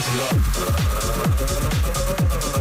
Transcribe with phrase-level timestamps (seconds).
[0.00, 0.22] Close it
[2.54, 2.59] up.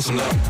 [0.00, 0.49] close enough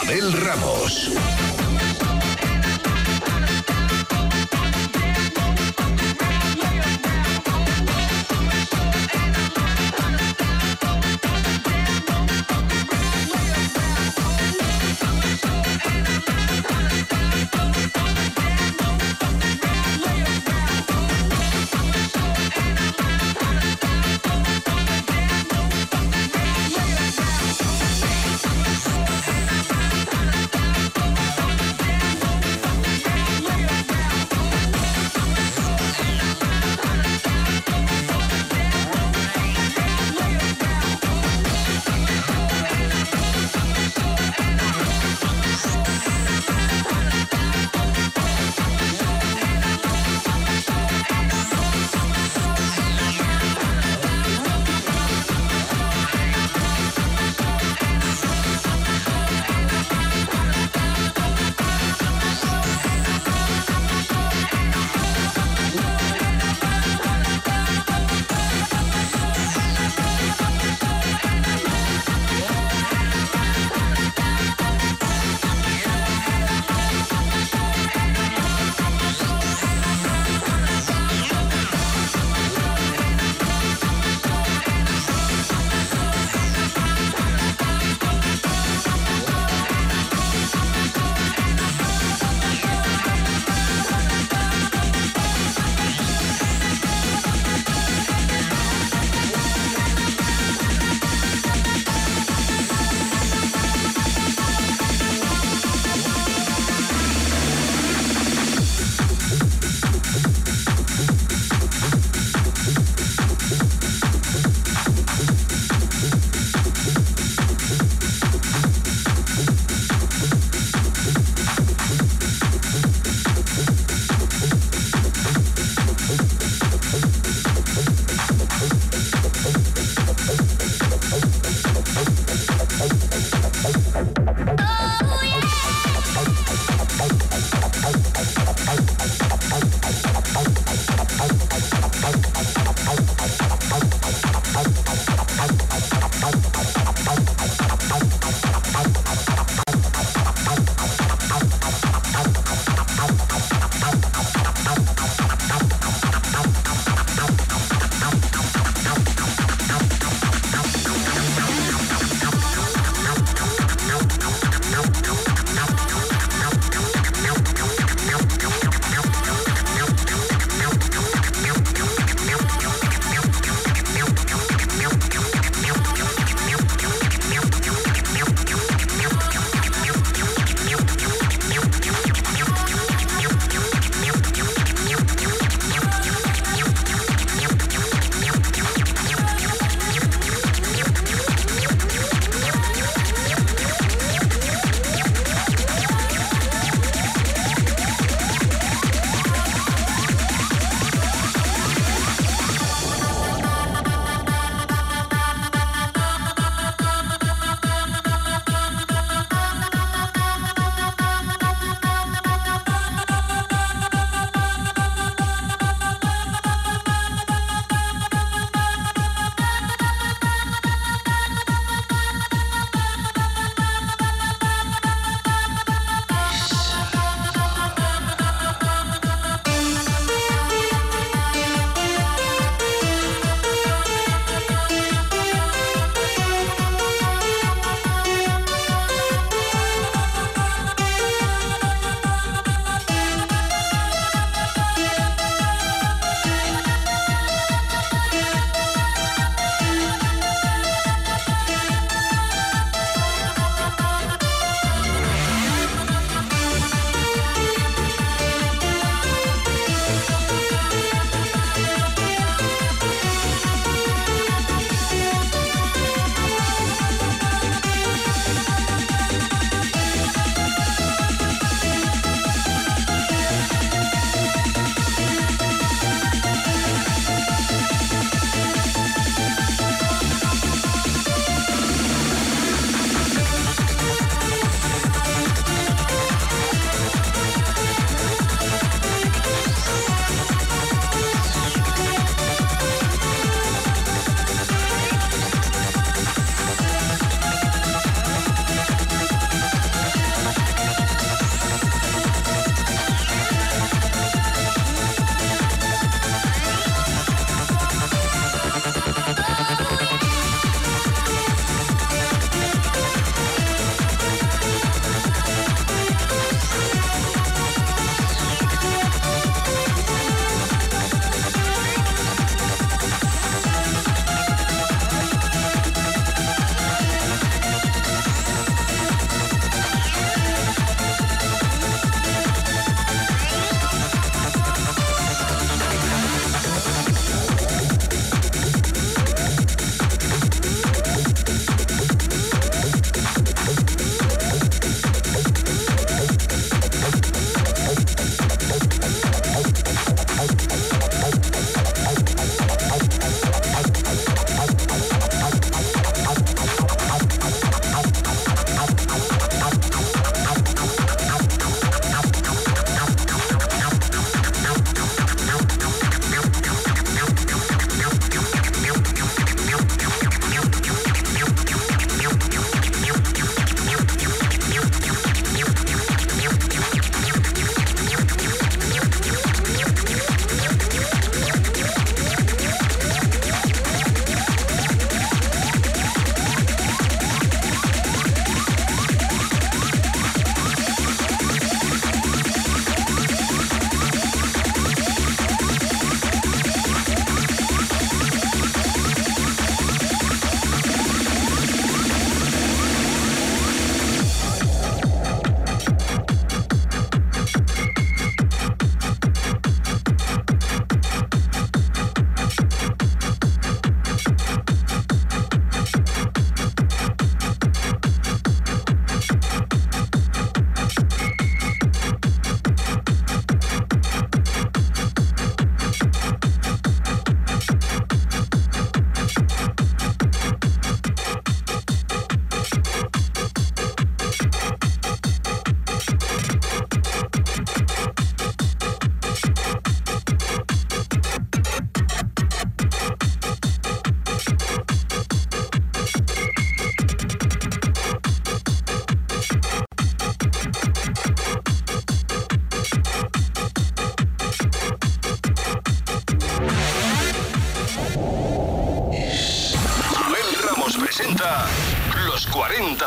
[0.00, 1.10] Abel Ramos.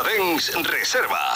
[0.02, 1.31] Dance Reserva.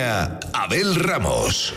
[0.00, 1.74] Abel Ramos.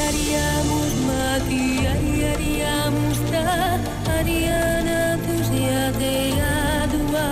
[0.00, 7.26] Hariamu martian hariamustar hariana tus dia deadoa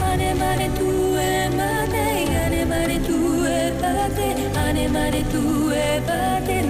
[0.00, 3.18] pane mare tu e mane mare tu
[3.56, 3.60] e
[4.56, 6.60] pane mare tu e pane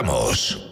[0.00, 0.69] Abel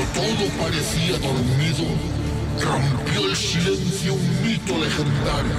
[0.00, 1.84] Cuando todo parecía dormido,
[2.58, 5.52] rompió el silencio un mito legendario.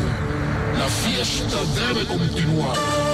[0.79, 3.10] La fiesta debe continuar.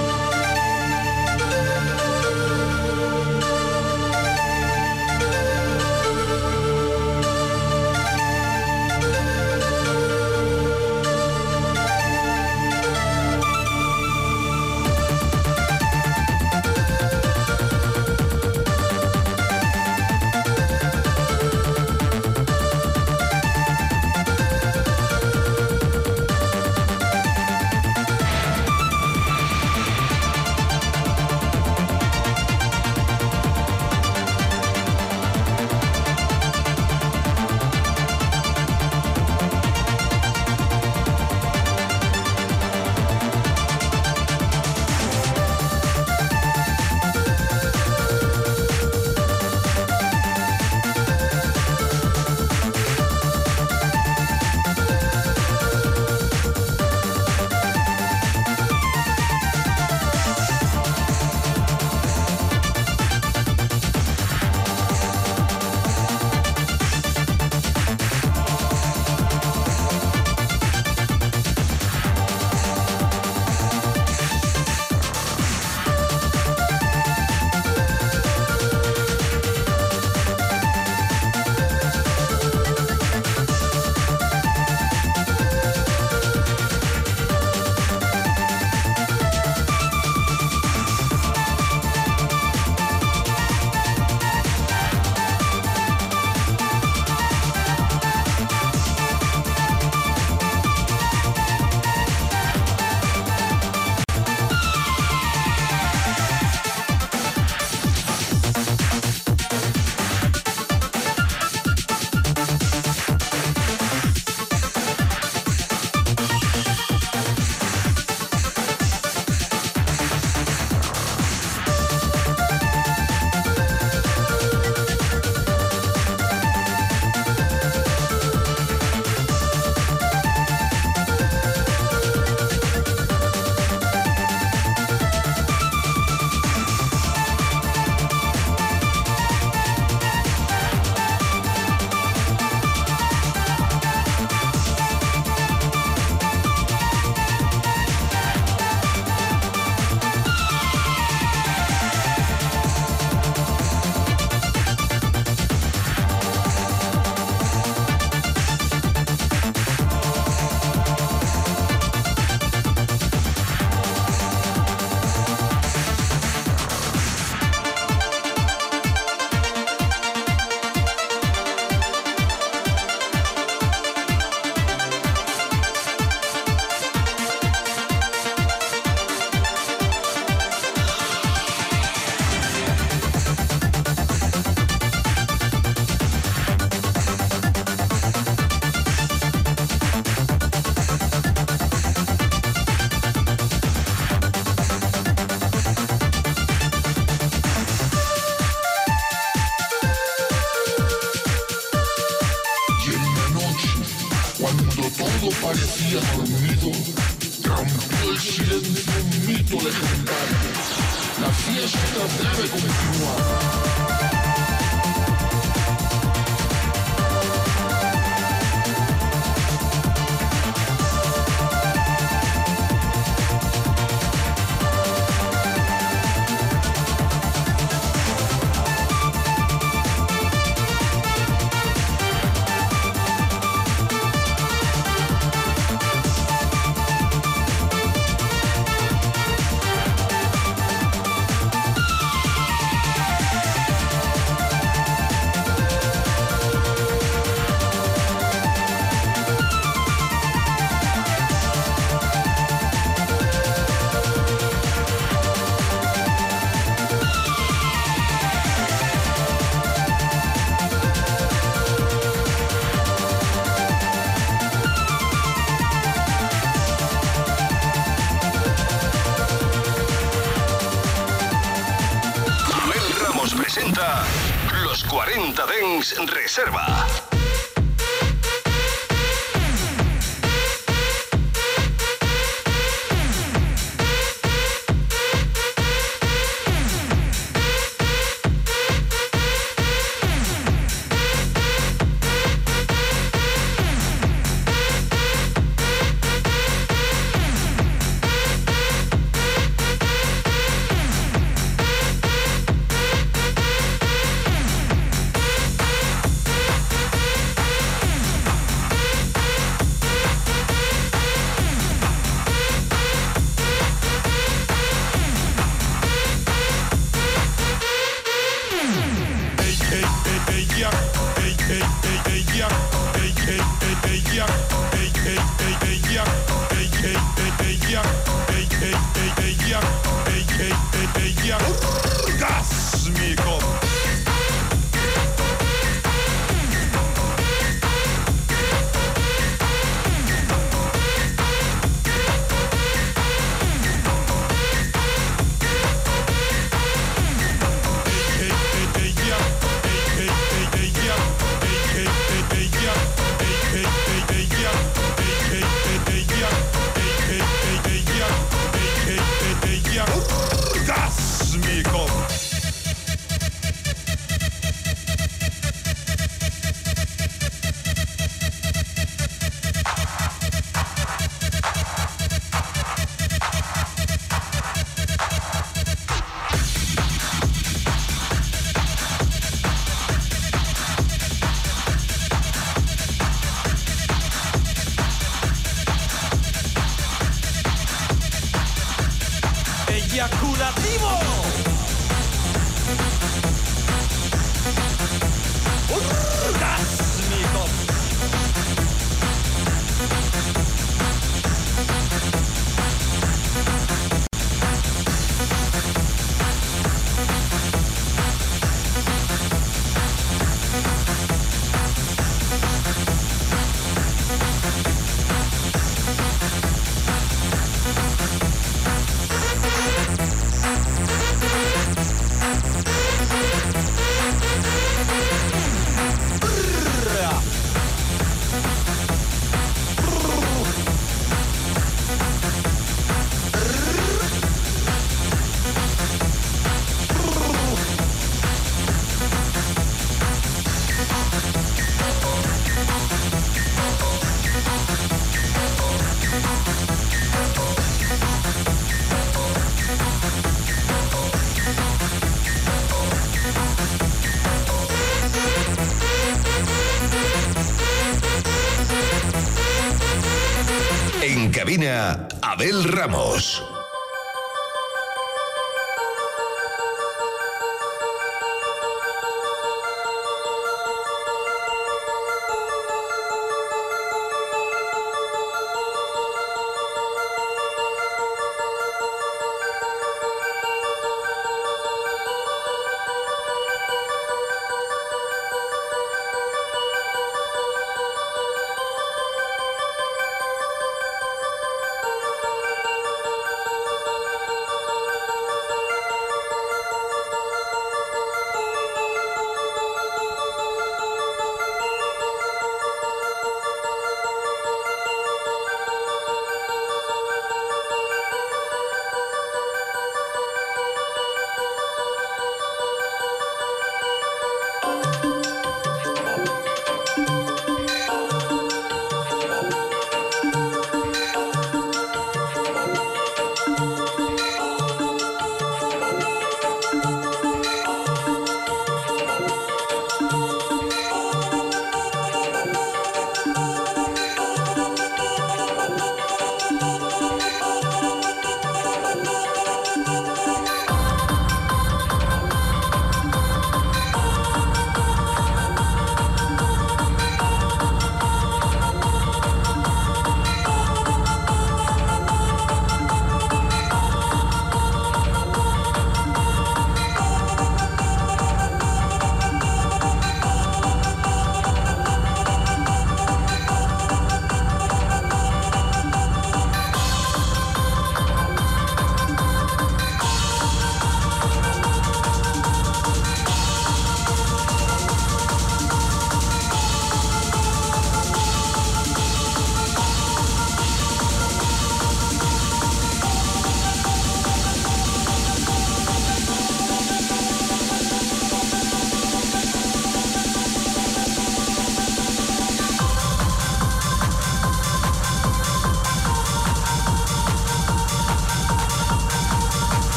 [462.37, 463.41] Abel Ramos.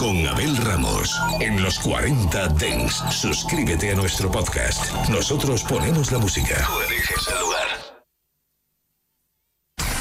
[0.00, 1.14] Con Abel Ramos.
[1.40, 4.90] En los 40 Dens, suscríbete a nuestro podcast.
[5.10, 6.56] Nosotros ponemos la música.
[6.66, 7.68] Tú eliges el lugar.